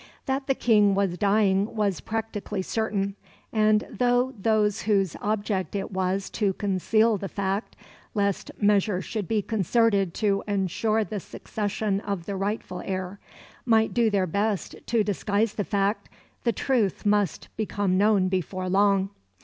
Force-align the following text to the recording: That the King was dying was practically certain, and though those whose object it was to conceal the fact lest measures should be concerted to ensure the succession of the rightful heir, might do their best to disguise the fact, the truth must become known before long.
That 0.25 0.47
the 0.47 0.55
King 0.55 0.95
was 0.95 1.15
dying 1.15 1.75
was 1.75 2.01
practically 2.01 2.63
certain, 2.63 3.15
and 3.53 3.83
though 3.87 4.33
those 4.35 4.81
whose 4.81 5.15
object 5.21 5.75
it 5.75 5.91
was 5.91 6.27
to 6.31 6.53
conceal 6.53 7.17
the 7.19 7.29
fact 7.29 7.75
lest 8.15 8.49
measures 8.59 9.05
should 9.05 9.27
be 9.27 9.43
concerted 9.43 10.15
to 10.15 10.43
ensure 10.47 11.03
the 11.03 11.19
succession 11.19 11.99
of 11.99 12.25
the 12.25 12.35
rightful 12.35 12.81
heir, 12.83 13.19
might 13.63 13.93
do 13.93 14.09
their 14.09 14.25
best 14.25 14.73
to 14.87 15.03
disguise 15.03 15.53
the 15.53 15.63
fact, 15.63 16.09
the 16.45 16.51
truth 16.51 17.05
must 17.05 17.49
become 17.55 17.95
known 17.95 18.27
before 18.27 18.69
long. 18.69 19.11